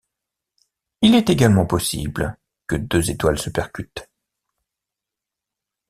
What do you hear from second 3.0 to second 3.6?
étoiles se